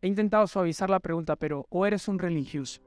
[0.00, 2.80] He intentado suavizar la pregunta, pero ¿o eres un religioso?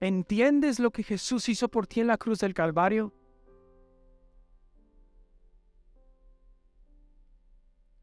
[0.00, 3.12] ¿Entiendes lo que Jesús hizo por ti en la cruz del Calvario?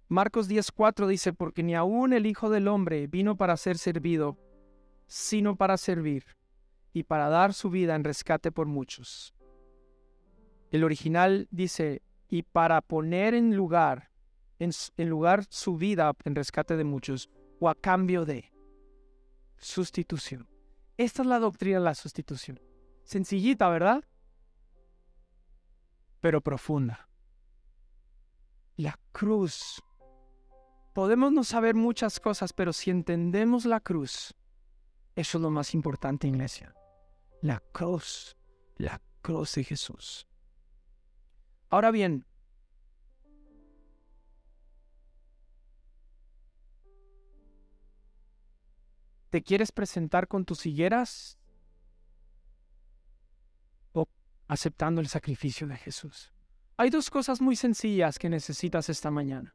[0.08, 4.38] Marcos 10:4 dice, porque ni aun el Hijo del Hombre vino para ser servido,
[5.08, 6.24] sino para servir
[6.94, 9.36] y para dar su vida en rescate por muchos.
[10.72, 14.09] El original dice, y para poner en lugar
[14.60, 17.30] en, lugar su vida en rescate de muchos
[17.60, 18.52] o a cambio de
[19.58, 20.48] sustitución.
[20.98, 22.60] Esta es la doctrina de la sustitución.
[23.04, 24.04] Sencillita, ¿verdad?
[26.20, 27.10] Pero profunda.
[28.76, 29.82] La cruz.
[30.94, 34.36] Podemos no saber muchas cosas, pero si entendemos la cruz,
[35.16, 36.74] eso es lo más importante, iglesia.
[37.42, 38.36] La cruz,
[38.76, 40.28] la cruz de Jesús.
[41.70, 42.26] Ahora bien,
[49.30, 51.38] ¿Te quieres presentar con tus higueras?
[53.94, 54.08] ¿O
[54.48, 56.34] aceptando el sacrificio de Jesús?
[56.78, 59.54] Hay dos cosas muy sencillas que necesitas esta mañana.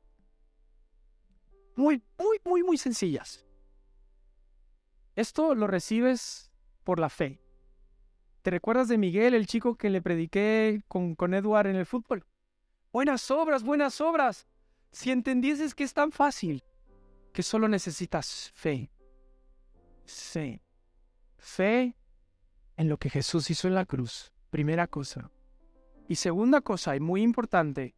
[1.74, 3.44] Muy, muy, muy, muy sencillas.
[5.16, 6.52] Esto lo recibes
[6.84, 7.40] por la fe.
[8.42, 12.24] ¿Te recuerdas de Miguel, el chico que le prediqué con, con Edward en el fútbol?
[12.92, 14.46] Buenas obras, buenas obras.
[14.92, 16.62] Si entendieses que es tan fácil,
[17.32, 18.93] que solo necesitas fe.
[20.04, 20.62] Fe.
[21.38, 21.96] Fe
[22.76, 24.32] en lo que Jesús hizo en la cruz.
[24.50, 25.30] Primera cosa.
[26.08, 27.94] Y segunda cosa, y muy importante,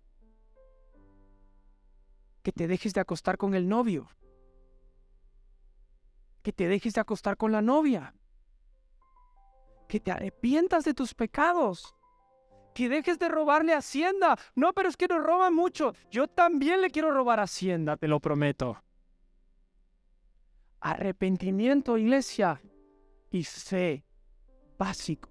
[2.42, 4.09] que te dejes de acostar con el novio.
[6.42, 8.14] Que te dejes de acostar con la novia.
[9.88, 11.96] Que te arrepientas de tus pecados.
[12.72, 14.38] Que dejes de robarle Hacienda.
[14.54, 15.92] No, pero es que nos roban mucho.
[16.11, 18.80] Yo también le quiero robar Hacienda, te lo prometo.
[20.87, 22.62] Arrepentimiento, iglesia,
[23.32, 24.05] y fe
[24.78, 25.28] básico.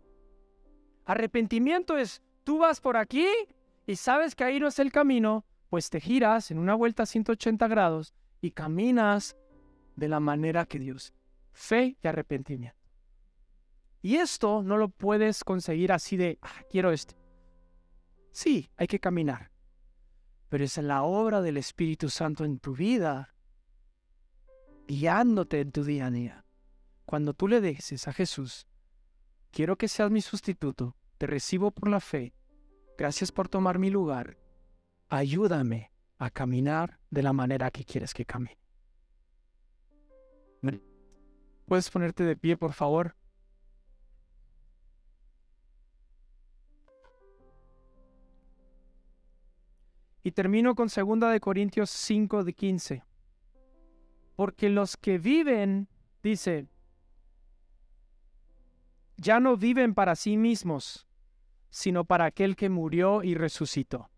[1.06, 3.26] Arrepentimiento es, tú vas por aquí
[3.88, 7.06] y sabes que ahí no es el camino, pues te giras en una vuelta a
[7.06, 9.38] 180 grados y caminas
[9.96, 11.14] de la manera que Dios.
[11.54, 12.78] Fe y arrepentimiento.
[14.02, 17.16] Y esto no lo puedes conseguir así de, ah, quiero este.
[18.34, 19.52] Sí, hay que caminar.
[20.50, 23.35] Pero es la obra del Espíritu Santo en tu vida,
[24.88, 26.46] guiándote en tu día a día.
[27.06, 28.68] Cuando tú le dejes a Jesús,
[29.52, 32.34] quiero que seas mi sustituto, te recibo por la fe,
[32.98, 34.38] gracias por tomar mi lugar,
[35.10, 38.58] ayúdame a caminar de la manera que quieres que camine.
[41.68, 43.16] ¿Puedes ponerte de pie, por favor?
[50.22, 53.05] Y termino con 2 de Corintios 5 de 15.
[54.36, 55.88] Porque los que viven,
[56.22, 56.68] dice,
[59.18, 61.08] ya no viven para sí mismos,
[61.70, 64.10] sino para aquel que murió y resucitó.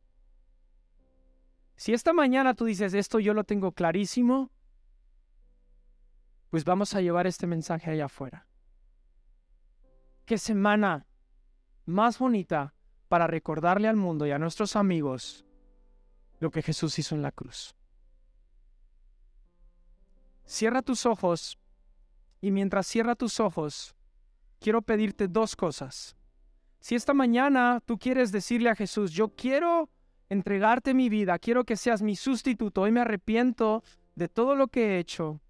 [1.76, 4.52] Si esta mañana tú dices, esto yo lo tengo clarísimo,
[6.50, 8.48] pues vamos a llevar este mensaje allá afuera.
[10.26, 11.06] Qué semana
[11.86, 12.74] más bonita
[13.08, 15.46] para recordarle al mundo y a nuestros amigos
[16.40, 17.77] lo que Jesús hizo en la cruz.
[20.48, 21.60] Cierra tus ojos
[22.40, 23.94] y mientras cierra tus ojos,
[24.62, 26.16] quiero pedirte dos cosas.
[26.80, 29.90] Si esta mañana tú quieres decirle a Jesús, yo quiero
[30.30, 33.84] entregarte mi vida, quiero que seas mi sustituto, hoy me arrepiento
[34.16, 35.42] de todo lo que he hecho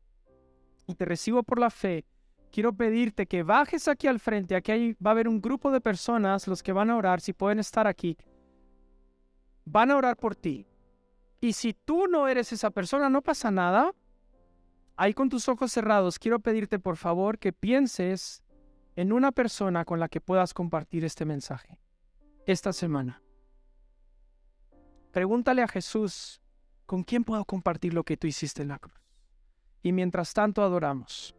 [0.88, 2.04] y te recibo por la fe,
[2.52, 6.48] quiero pedirte que bajes aquí al frente, aquí va a haber un grupo de personas,
[6.48, 8.18] los que van a orar, si pueden estar aquí,
[9.64, 10.66] van a orar por ti.
[11.40, 13.94] Y si tú no eres esa persona, no pasa nada.
[14.98, 18.44] Ahí con tus ojos cerrados, quiero pedirte por favor que pienses
[18.96, 21.80] en una persona con la que puedas compartir este mensaje
[22.48, 23.22] esta semana.
[25.12, 26.42] Pregúntale a Jesús,
[26.88, 29.00] ¿con quién puedo compartir lo que tú hiciste en la cruz?
[29.84, 31.37] Y mientras tanto adoramos.